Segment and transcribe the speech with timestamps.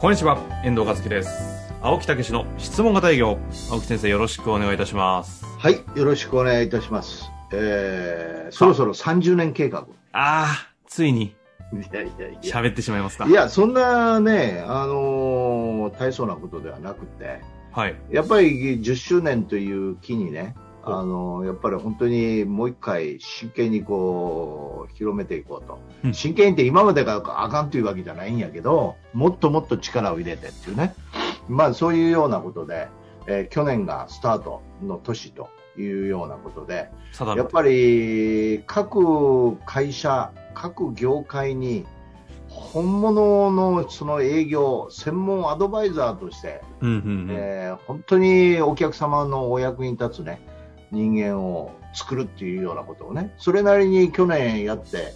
[0.00, 1.28] こんにちは、遠藤和樹です。
[1.82, 3.36] 青木武の質問型営業。
[3.70, 5.44] 青木先生、よろしくお願いいたします。
[5.44, 7.30] はい、よろしくお願いいたします。
[7.52, 9.86] えー、そろそろ30年計画。
[10.12, 12.40] あー、ついにいやいやいや。
[12.40, 13.26] 喋ってしまいますか。
[13.26, 17.94] いや、そんなね、あのー大層なことではなくて、はい。
[18.10, 25.78] やっぱり10周年という木にね、あのーやっぱり本当にもう一回真剣にこう、広めていこうと。
[26.04, 30.94] うん真剣にって今までがあかんというわけじゃないんやけど、もっともっと力を入れてっていうね。
[31.48, 32.88] まあそういうようなことで、
[33.26, 36.90] えー去年がスタートの年というようなことで、
[37.36, 41.84] やっぱり各会社、各業界に
[42.48, 47.26] 本物のその営業、専門アドバイザーとして、うんうんうん。
[47.30, 50.40] えー本当にお客様のお役に立つね、
[50.90, 55.12] 人間を作るっていうようなことをね、それなりに去年やって、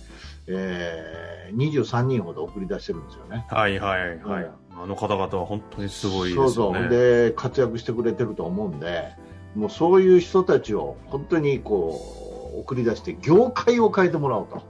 [0.47, 3.47] えー23人ほど送り出してるんですよね。
[3.49, 4.43] はいはいはい。
[4.45, 6.51] うんあの方々は本当にすごいですよね。
[6.51, 6.89] そうそう。
[6.89, 9.13] で、活躍してくれてると思うんで、
[9.55, 14.63] もうそういう人たちを本当にこう、送り出して、業界を変えてもらおうと。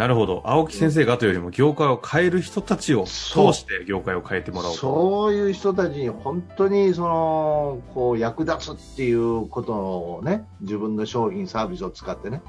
[0.00, 0.40] なるほど。
[0.46, 4.80] 青木先生がというよりも、業界を変える人たちを通して業界を変えてもらおうと。
[4.80, 12.40] そういう人たちに本当にそのこう役立つっていうことをね自分の商品サービスを使ってね、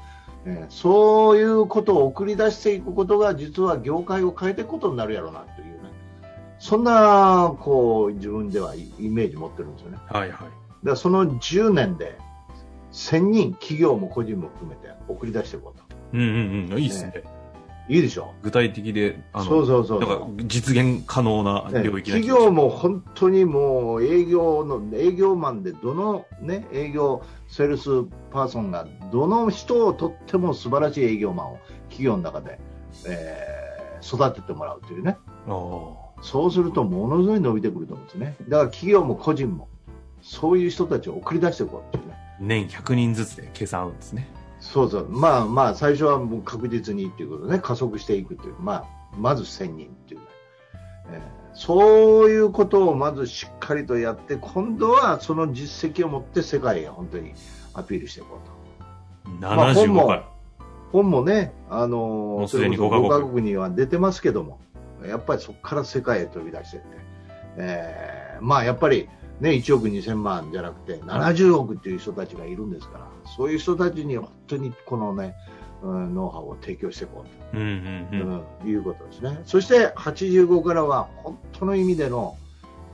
[0.46, 5.90] えーそういうことを送り出していくことが実は業界を変えていくことになるやろうなというね
[6.58, 10.48] そんなこう自分ではイイメージ持ってるんですよねはいはい。
[10.84, 12.16] らその10年で
[12.92, 16.78] 1000人企業も個人も含めて送り出していこうとうんうんうん。
[16.78, 17.41] いいですね。
[17.88, 18.32] いいでしょ。
[18.42, 32.58] 具体的で、あの、そうそうそう実現可能なね領域な気がします企業も本当にもう営業の営業マンでどの、ね、営業セールスパーソンがどの人をとっても素晴らしい営業マンを企業の中で、
[33.06, 33.62] えー
[34.02, 35.16] 育ててもらうというね。
[35.46, 38.36] そうするとものすごい伸びてくると思うんですね。
[38.48, 39.68] だから企業も個人も
[40.20, 42.16] そういう人たちを送り出していこうっていうね。
[42.40, 44.28] 年100人ずつで計算合うんですね。
[44.62, 45.08] そうそう。
[45.10, 48.54] まあまあ最初はもう確実にっていうことでね加速していくという。
[48.60, 48.84] まあ
[49.18, 50.26] まず1000人っていうね、
[51.12, 57.34] えーそういうことをまずしっかりとやって今度はその実績を持って世界へ本当に
[57.74, 59.46] アピールしていこうと。
[59.46, 60.24] まあ本75も回。
[60.92, 63.24] 本もねあのもうすでにそれこそ5カ国。
[63.24, 64.60] 5カ国には出てますけども
[65.06, 66.88] やっぱりそこから世界へ飛び出していって、
[67.58, 69.10] えーまあやっぱり
[69.40, 75.34] ね、1億2000万じゃなくて70億っていう人たちがいるんですからそういう人たちに本当にこのね、
[75.82, 77.58] うんノウハウを提供していこうと。
[77.58, 78.42] うんうんうん。
[78.62, 79.40] うんいうことですね。
[79.44, 82.36] そして85からは本当の意味での、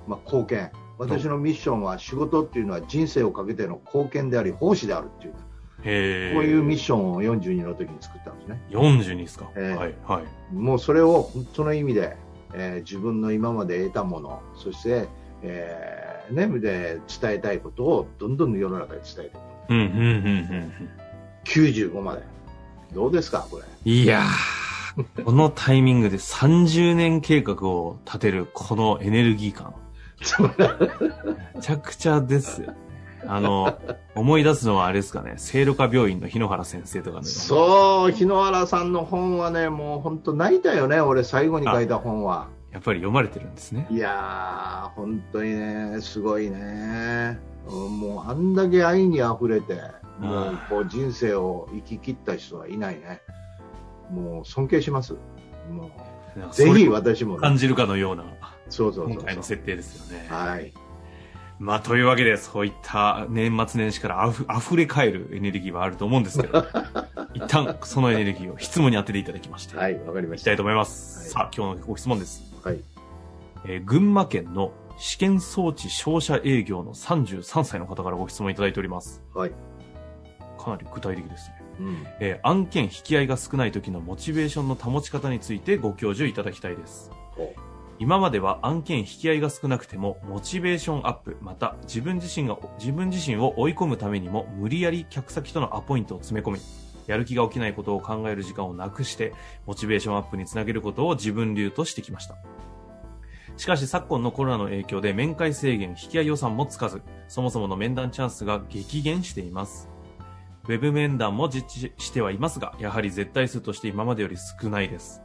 [0.06, 0.71] まあ、貢献。
[0.97, 5.32] 私のミッションは仕事っていうのは人生をかけての貢献であり奉仕であるっていう。
[5.32, 8.62] こういうミッションを42の時に作ったんですね。
[8.71, 9.50] 42ですか？
[9.54, 10.54] ええはいはい。
[10.54, 12.16] もうそれを本当の意味で、
[12.54, 15.09] えー自分の今まで得たもの、そして、
[15.43, 15.97] えー
[16.31, 19.37] ね、で伝えたいことをどんどん世の中に伝えていく。
[19.71, 20.00] うんうんうんう
[20.65, 20.72] ん
[21.44, 22.22] 95まで。
[22.93, 23.62] どうですか、これ。
[23.62, 23.91] うん。
[23.91, 29.75] いやー、このタイミングで30年計画を立てるこのエネルギー感。
[31.55, 32.89] めちゃくちゃですよね。
[33.27, 33.78] あの、
[34.15, 37.25] 思い出すのはあれですかね、聖路加病院の日野原先生とかね。
[37.25, 42.49] そう、日野原さんの本はね、もう本当泣いたよね、俺最後に書いた本は。
[42.72, 43.86] やっぱり読まれてるんですね。
[43.90, 47.38] いやー、本当にね、すごいね。
[47.66, 49.74] うんもうあんだけ愛に溢れて、
[50.18, 53.20] もうこう人生を生き切った人はいないね。
[54.10, 55.15] もう尊敬します。
[55.70, 55.91] も
[56.36, 58.24] うぜひ私もね、感じるかのような、
[58.68, 59.14] そうそうそう。
[59.14, 60.26] 今回の設定ですよね。
[60.28, 60.72] はい。
[61.59, 66.64] まあ、というわけで、そういった年末年始からあふ溢れ返るエネルギーはあると思うんですけど、
[67.34, 70.54] 一旦そのエネルギーを質問に当てていただきまして、はい、わかりまいきしたた。
[70.54, 71.18] いと思います。
[71.21, 72.47] はいさあ、今日のご質問です。
[72.68, 72.82] はい。
[73.65, 79.22] えー群馬県の試験装置商社営業の33歳の方からご質問いただいております。
[79.34, 79.53] はい。
[80.59, 81.62] かなり具体的ですね。
[81.80, 82.06] うん。
[82.20, 87.10] えー案件引き合いが少ない時のモチベーションの保ち方についてご教授いただきたいです。
[87.36, 87.54] ほ
[88.00, 96.60] 今までは案件引き合いが少なくても、モチベーションアップ、また自分自身が、自分自身を追い込むためにも、無理やり客先とのアポイントを詰め込み、
[97.09, 99.33] やる気が起きないことを考える時間をなくして、
[99.66, 102.37] モチベーションアップにつなげることを自分流としてきました。
[103.57, 109.89] しかし昨今のコロナの影響で面会制限、引き合い予算もつかず、そもそもの面談チャンスが激減しています。
[110.69, 115.22] ウェブ面談も実施してはいますが、やはり絶対数として今までより少ないです。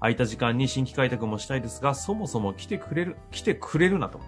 [0.00, 4.18] 空いた時間に新規開拓もしたいですが、そもそも来てくれる、来てくれるなと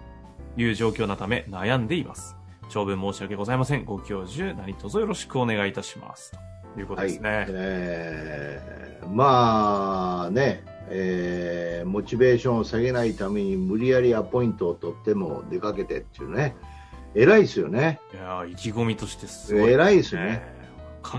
[0.55, 2.37] いう状況なため悩んでいます。
[2.69, 3.85] 長文申し訳ございません。
[3.85, 6.31] ご教授、何卒よろしくお願いいたします。
[6.75, 7.29] ということですね。
[7.29, 16.55] はいえーまあね、えーモチベーションを下げないために無理やりアポイントを取っても出かけてっていうね、
[17.13, 18.01] 偉いですよね。
[18.13, 20.43] いやー意気込みとしてすごい、偉いですよね。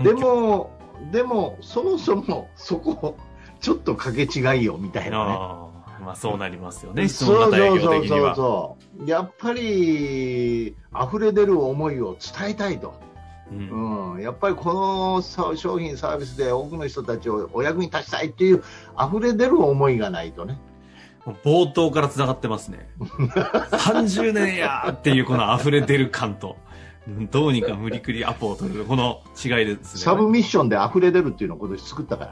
[0.03, 0.69] でも、
[1.11, 3.17] でも、そもそもそこ、
[3.61, 5.33] ちょっと掛け違いよみたいなね。
[6.03, 7.07] まあそうなりますよね。
[7.07, 8.35] 質そうそうそう。
[8.35, 9.09] そう。
[9.09, 13.06] やっぱり、溢れ出る思いを伝えたいと。
[13.51, 18.63] うんうん、やっぱりこのさ商品サービスで多くの人たちをお役に立ちたいっていう
[18.99, 20.59] 溢れ出る思いがないとね。
[21.43, 22.89] 冒頭から繋がってますね。
[22.99, 26.67] 30年やーっていうこの溢れ出る感と、うん
[27.31, 30.01] どうにか無理くりアポを取る、この違いですね。
[30.01, 32.31] サブミッションで溢れ出るっていうのを今年作ったか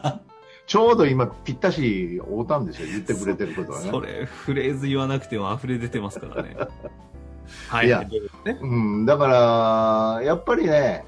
[0.00, 0.20] ら。
[0.66, 3.90] ちょうど今ぴったし合うたんですよ、言ってくれてることはね。
[3.90, 6.56] それ、フレーズ言わなくても溢れ出てますからね。
[7.68, 7.86] はい。
[7.86, 11.04] いやね、うん、だから、やっぱりね、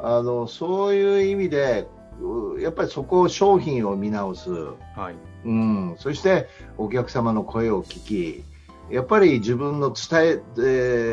[0.00, 1.86] あの、そういう意味で、
[2.20, 4.50] うやっぱりそこを商品を見直す。
[4.50, 5.14] はい。
[5.44, 8.44] うん、そしてお客様の声を聞き、
[8.90, 10.60] やっぱり自分の伝え、え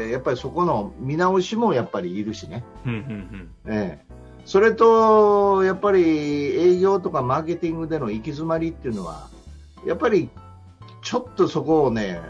[0.07, 2.63] ーやっぱりそこの見直しもやっぱりいるしね。
[2.85, 4.15] うんうんええ
[4.45, 6.03] それと、やっぱり
[6.55, 9.27] 営業とかマーケティングでの行き詰まりっていうのは、
[9.87, 10.29] やっぱり
[11.01, 12.21] ちょっとそこをね、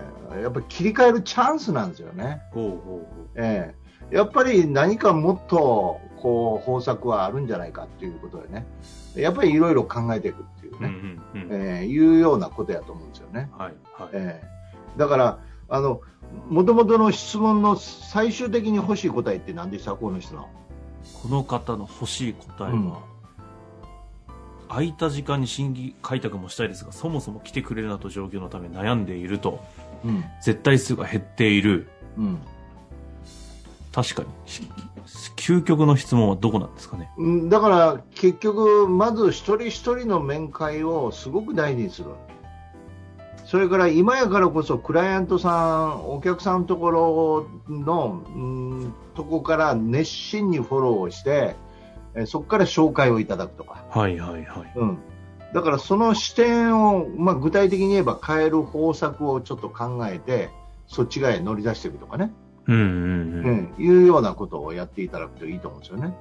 [0.41, 2.41] やっぱり切り替えるチャンスなんですよね。
[2.55, 2.61] うん。
[2.61, 3.05] ほうほうほ
[3.35, 3.75] え
[4.11, 8.67] えやっぱり何かもっとこう方策はあるんじゃないかっていうことでね、
[9.15, 10.77] やっぱりいろいろ考えていくっていうう。
[10.77, 11.51] うんね、うんうん。
[11.51, 13.49] ええいうようなことやと思うんですよね。
[13.57, 13.73] はい。
[13.93, 14.09] はい。
[14.13, 14.47] ええ
[14.97, 15.39] だから、
[15.69, 16.01] あの、
[16.49, 19.95] もともとの質問の最終的に欲しい答えって何でした？
[19.95, 20.49] この人の。
[21.21, 22.93] この方の欲しい答えは、うん
[24.67, 29.63] 空いた時間に新規開拓もしたいですが、そもそも来てくれるなと状況のため悩んでいると、
[30.05, 30.23] うん。
[30.41, 31.87] 絶対数が減っている。
[32.17, 32.39] うん。
[33.91, 34.29] 確かに。
[34.45, 34.61] し
[35.35, 37.11] 究極の質問はどこなんですかね？
[37.17, 42.09] うんだから結局、まず一人一人の面会をすごく大事にする。
[43.45, 51.55] それから今やからこそクライアントさん、お客さんのところの、うん、とこから熱心にフォローをして、
[52.15, 53.85] えそこから紹介をいただくとか。
[53.91, 54.71] はいはいはい。
[54.75, 54.97] うん。
[55.55, 60.49] だからその視点を、まあ、具体的に言えば変える方策をちょっと考えて、
[60.85, 62.33] そっち側へ乗り出していくとかね。
[62.67, 63.73] うんうんううん。
[63.73, 63.75] ん。
[63.79, 66.13] いうようなことをやっていただくといいと思うんですよね。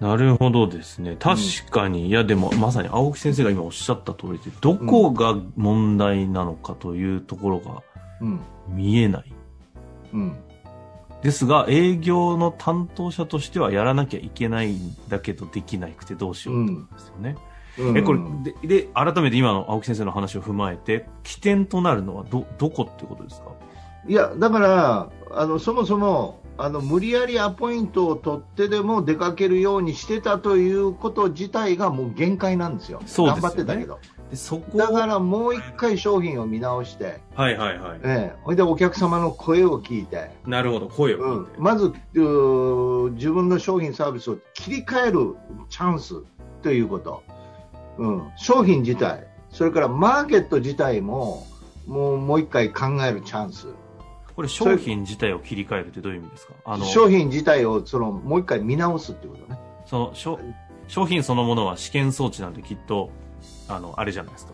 [0.00, 1.16] なるほどですね。
[1.16, 1.38] 確
[1.70, 7.84] かに、いやでもまさに青木先生が今おっしゃった通りで、どこが問題なのかというところが
[8.20, 8.40] うん。
[8.66, 9.32] 見えない。
[10.12, 10.36] うん。
[11.22, 17.36] ですが、営業の担当者としてはやらなきゃいけないんだけどできなくてどうしようってことですよね。
[17.46, 18.20] うんえ、これ
[18.62, 23.52] で、で、改めて今の青木先生の話を踏まえて、起点となるのはど、どこってことですか？
[24.06, 33.00] いや、だから、あの、そもそも、あの、無理やりアポイントを取ってでも出かけるようにしてたということ自体がもう限界なんですよ。
[33.06, 33.40] そうですよね。
[33.40, 33.98] 頑張ってたけど。
[34.30, 38.00] でそこだからもう一回商品を見直して、はいはいはい。
[38.02, 41.46] ええ、ほいでお客様の声を聞いて、なるほど、声をうん。
[41.58, 45.36] まず自分の商品サービスを切り替える
[45.68, 46.22] チャンス
[46.62, 47.22] ということ、
[47.98, 51.46] うん、商品自体、それからマーケット自体も
[51.86, 53.66] もうもう一回考えるチャンス、
[54.34, 56.54] これ商品自体を切り替えるってどういう意味ですか？
[56.64, 59.58] あの、商品自体をそのもう一回見直すっていうことね。
[59.84, 60.38] その商
[60.88, 63.10] 商品そのものは試験装置なんできっと
[63.68, 64.52] あのあれじゃないですか。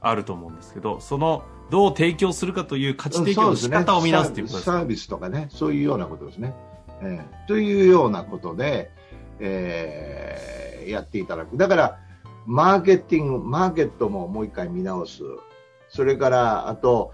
[0.00, 4.78] あると思うんですけどそのどう提供するかという価値提供の仕方を見直すということですか？
[4.78, 6.54] サービスとかね、そういうようなことですね。
[7.02, 8.90] ええというようなことで、
[9.40, 10.54] えー
[10.84, 11.56] やっていただく。
[11.56, 11.98] だから、
[12.46, 15.22] マーケティング、マーケットももう一回見直す。
[15.88, 17.12] それから、あと、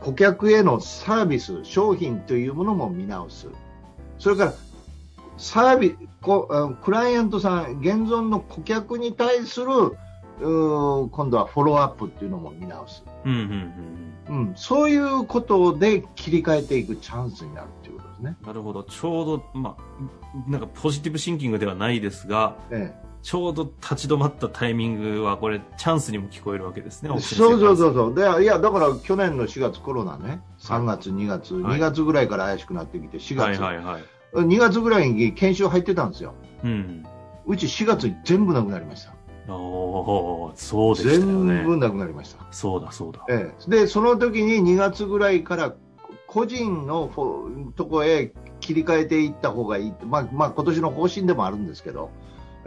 [0.00, 3.48] 顧客へのサービス、商品というものも見直す。
[4.18, 4.54] それから、
[5.36, 9.66] サービこあクライアントさん、現存の顧客に対する、
[10.38, 13.04] 今度はフォローアップっていうのも見直す。
[14.56, 18.36] そういうことで切り替えていくチャンスになるっていうことですね。
[18.40, 27.94] うんなるほどちょうどまあなんかポジティブシンキングではないですがえちょうど立ち止まったタイミングはこれチャンスにも聞こえるわけですねそうそううそう。
[27.94, 31.78] そうでいやだから去年の4月コロナね3月2月、はい。
[31.78, 34.02] 2月ぐらいから怪しくなってきて4はい月、はいはい。
[34.32, 36.34] 2月ぐらいに研修入ってたんですよ。
[36.64, 37.04] うん。
[37.46, 39.14] うち4月に全部なくなりました。
[39.52, 41.62] おーそうでしたよ全ね。
[41.64, 42.46] 部なくなりました。
[42.52, 43.24] そうだそうだ。
[43.28, 45.74] ええ、で、その時に2月ぐらいから
[46.26, 47.10] 個人の
[47.74, 49.92] とこへ切り替えていった方がいい。
[50.06, 52.10] まあ、まあ、今年の方針でもあるんですけど、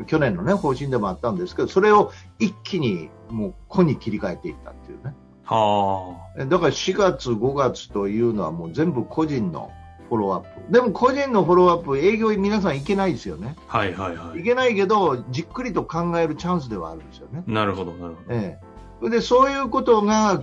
[0.08, 5.16] 去年のね、方針でもあったんですけど、それを一気にもう個に切り替えていったっていうね。
[5.46, 9.72] はえだから4月、5月というのはもう全部個人の
[10.10, 10.72] フォローアップ。
[10.72, 13.56] でも個人のフォローアップ、営業皆さん行けないですよね。
[13.70, 13.78] あ。
[13.80, 14.44] はいはいはいい。
[14.44, 17.44] けないけど、じっくりと考えるチャンスではあるんですよね。
[17.46, 18.28] なるほどなるほど。
[18.30, 18.60] え
[19.04, 20.42] え、でそういうことが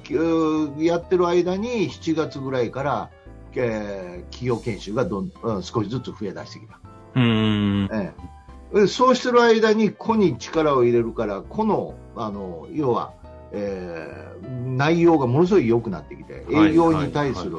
[0.78, 3.10] やってる間に7月ぐらいから、
[3.54, 6.78] えー企業研修がどん、うん少しずつ増え出してきた、
[7.16, 7.88] うーん。
[7.92, 8.39] ええ、で
[8.88, 13.12] そうしてる間に個に力を入れるから個のあの要は、
[13.52, 14.30] えー
[14.76, 17.56] 内容がものすごい良くなってきてはい営業に対する、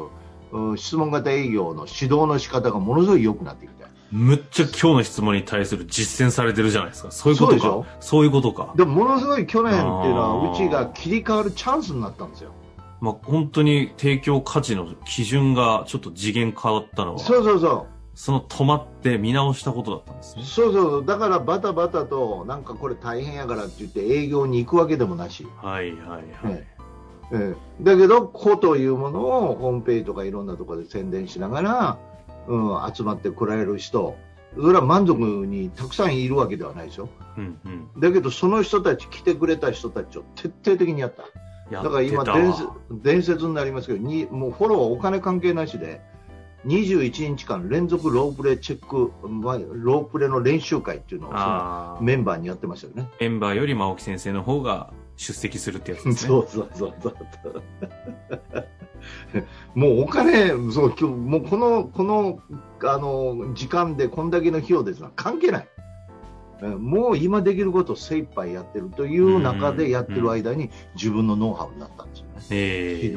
[0.51, 7.11] うん質問型営業の指導の仕方がものすごい良くなってきてむっちゃ今日の質問に対する実践されてるじゃないですか。
[7.11, 7.87] そういうことか。
[8.01, 8.73] そういうことか。
[8.75, 12.51] でもものすごい去年っていうのはうちが切り替わるチャンスになったんですよ。
[12.99, 20.43] まあ、本当に提供価値の基準がちょっと次元変わったのは、そうそうそうその止まって見直したことだったんですね。
[20.45, 25.47] そうそう、だからバタバタと、なんかこれ大変やからって言って営業に行くわけでもなし。
[25.61, 26.53] はいはいはい。
[26.53, 26.67] え
[27.33, 31.97] ええだけど、子というものをホームページとかいろんなところで宣伝しながら、
[32.47, 34.15] うん、集まってこられる人、
[34.55, 37.07] それは満足にたくさんいるわけではないですよ。
[37.37, 38.01] うんうん。
[38.01, 41.23] だけど、その人たち、来てくれた人たちを徹底的にやった。
[41.73, 46.01] やだから今伝説、伝説になりますけど、にもうフォローはお金関係なしで、
[46.65, 53.09] 21日間連続ロープレチェック、まロープレの練習会っていうのをそのメンバーにやってましたよね。
[53.19, 56.27] メンバーより真沖先生の方が出席するってやつですね。
[56.29, 57.63] そうそうそうそう。
[59.73, 62.39] もうお金、そう今日もうこのこの
[62.83, 65.67] あの時間でこんだけの費用ですが関係ない。
[66.61, 72.31] えもう今できることを精一杯やってるという中でやってる間に自分のノウハウになったんですよね。
[72.51, 73.13] え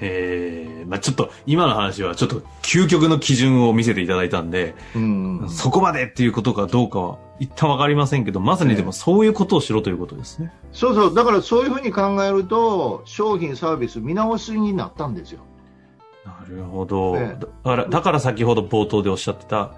[0.00, 10.52] えー、まあちょっと今の話はちょっと究極の基準を見せていただいたんで、うんそこまでっていうことかどうかは一旦わかりませんけど、まさにでもそういうことをしろということですね。
[10.72, 15.40] そうそう、だからそういうふうに考えると、商品、サービス見直しになったんですよ。
[16.24, 17.16] なるほど。
[17.16, 19.74] ええだから、だから先ほど冒頭でおっしゃってた、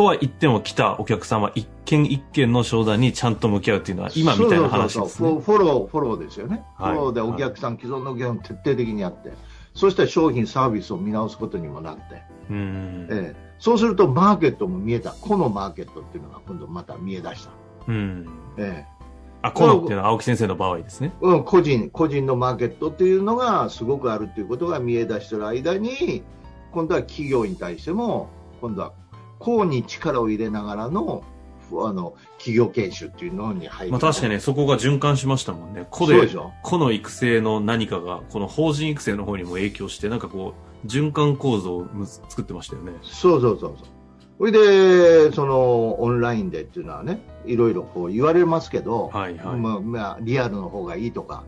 [0.00, 5.02] とは言っても来たお客様一件一件の商談にちゃんと向き合うっていうのは今みたいな話ですね。
[5.02, 6.64] そうそうフォフォロー、フォローですよね。
[6.78, 9.30] はいフォローでお客さん、既存のお客さんを徹底的にやって、
[9.74, 12.02] そして商品、サービスを見直すことにもなって、
[12.48, 13.08] うん。
[13.10, 15.10] ええそうするとマーケットも見えた。
[15.10, 17.50] このマーケットっていうのが今度また見え出した。
[17.88, 18.26] うん。
[18.56, 18.86] え
[19.42, 21.12] あ、このっていうのは青木先生の場合ですね。
[21.22, 26.22] えうん、個人、個人のマーケットっていうのがすごくあるっていうことが見え出してる間に、
[26.72, 28.30] 今度は企業に対しても、
[28.62, 28.94] 今度は
[29.40, 31.24] こうに力を入れながらの、
[31.68, 33.92] ふあの、企業研修っていうのに入る。
[33.92, 35.86] まあ確かにね、そこが循環しましたもんね。
[35.90, 36.14] 個で
[36.62, 40.54] 個の育成の何かが、この法人育成の方にも影響して、なんかこ
[40.84, 41.86] う、循環構造を
[42.28, 42.92] 作ってましたよね。
[43.02, 43.86] そうそうそうそう。
[44.38, 49.56] それで、その、オンラインでっていうのはね、いろいろこう言われますけど、はいはい。
[49.56, 51.44] まあ、まあ、リアルの方がいいとか、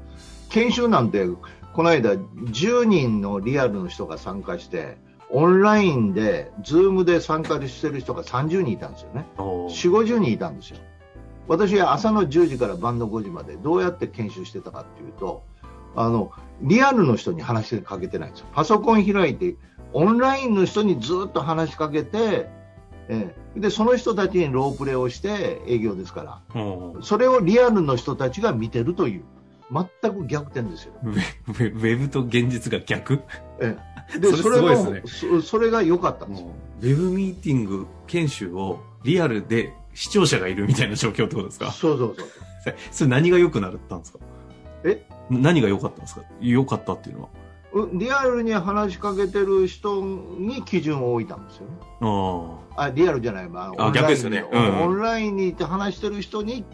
[0.51, 1.27] 研修なんて、
[1.73, 4.99] この間、10人のリアルの人が参加して、
[5.33, 9.27] オンラインで、 Zoom で参加してる人が30人いたんですよね。
[9.39, 10.79] おー4、50人いたんですよ。
[11.49, 15.43] 私は朝の10時から晩の5時までどうやって研修してたかっていうと、
[15.97, 18.47] あの、リアルの人に話しかけてないんですよ。
[18.53, 19.57] パソコン開いて、
[19.95, 22.49] オンラインの人にずっと話しかけて、
[23.09, 26.63] ええで、その人たちにロープレをして営業ですから、
[27.03, 29.25] それをリアルの人たちが見てるという、
[30.03, 30.93] 全く逆転ですよ。
[31.05, 33.21] ウェウェブと現実が逆？
[33.61, 33.77] え
[34.13, 35.03] え、 それすごいですね
[35.41, 36.49] そそれが良かったんですよ。
[36.81, 41.71] ウェブミーティング研修をリアルで視聴者がいるみたいな状況ってことですか？
[41.71, 42.75] そうそうそう。
[42.91, 44.19] それ何が良くなったんですか？
[44.85, 45.07] え？
[45.31, 46.23] 何が良かったんですか？
[46.41, 47.29] 良かったっていうのは。
[47.75, 51.73] うリアルに話しかけてる人に基準を置いたんですよね。
[52.01, 56.65] ああリアルじゃない、まあ逆ですよねうんうんオンラインに行って話してる人に、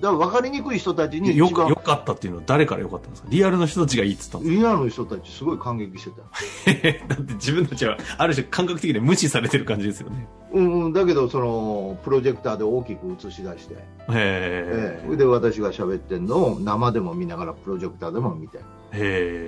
[0.00, 1.20] だ分かりにくい人たちあ。
[1.20, 3.28] によか良かったっていうのは誰から良かったんですか？
[3.30, 6.22] リアルの人たちがいいって言ったんですリアルの人たちすごい感激してた。
[6.22, 6.28] か
[7.14, 10.28] だって自分たちはある種感覚的で無視されてる感じですよね。
[10.52, 15.16] うんうん、だけど、その、プロジェクターで大きく映し出して、へえええ。
[15.16, 18.60] で、私が喋ってるのを生でも見ながら、プロジェクターでも見て。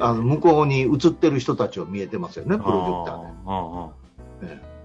[0.00, 3.28] あの、向こうに映ってる人たちを見えてますよね、プロジェクターで。
[3.46, 3.90] ああああ
[4.42, 4.76] ええ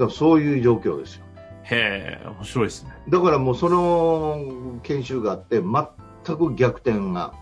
[0.00, 1.24] だからそういう状況ですよ。
[1.64, 2.90] へえ、面白いですね。
[3.08, 7.34] だからもうその研修があって、全く逆転が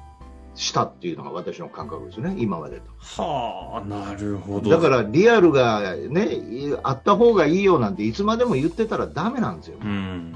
[0.55, 3.23] したっていうのが私の感覚ですね、今までと。
[3.23, 4.71] はあ、なるほど。
[4.71, 9.79] だからリアルがね、いあった方がいいよなんていつまでも言ってたらダメなんですよ。
[9.81, 10.35] うん。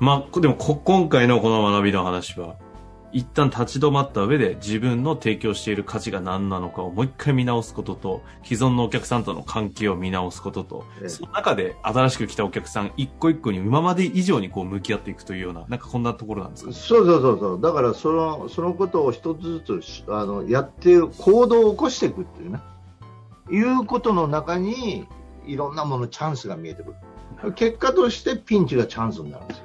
[0.00, 2.56] まあ、でもこ、今回のこの学びの話は、
[3.14, 16.70] 一旦立ち止まった上で自分の提供している価値が何なのかをもう一回見直すことと、既存のお客さんとの関係を見直すことと、ええその中で新しく来たお客さん一個一個に今まで以上にこう向き合っていくというような、なんかこんなところなんですか？
[16.70, 16.76] ね。
[16.76, 17.60] そうそうそうそう。
[17.60, 22.58] だからそのそのことを一つずつしあのやって行動を起こしていくっていうね、
[23.50, 25.06] いうことの中に
[25.46, 26.90] いろんなものチャンスが見えてく
[27.44, 27.52] る。
[27.54, 29.64] 結果としてピンチがチャンスになるんですよ。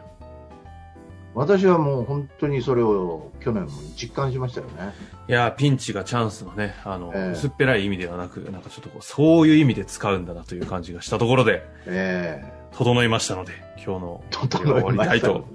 [1.36, 4.94] 私はもう本当にそれを去年も実感しましたよね。
[5.28, 15.46] いやー、ピンチがチャンスのね、あの、ええ薄っぺらい意味ではなく、なんかちょっとこう、そういう意味で使うんだなという感じがしたところで、え整いましたので、今日の終わりたたいと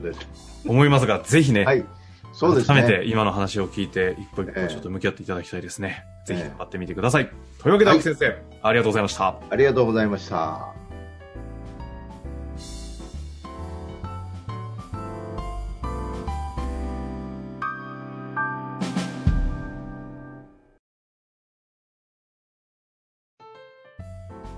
[0.66, 1.84] 思いますが、ぜひね、はい。
[2.32, 2.82] そうですね。
[2.82, 6.04] 改めて今の話を聞いて、一歩一ええ歩ちょっと向き合っていただきたいですね。
[6.26, 7.30] ぜひええ頑張ってみてください。
[7.60, 9.36] というわけで、はい青木先生、ありがとうございました。
[9.50, 10.74] ありがとうございました。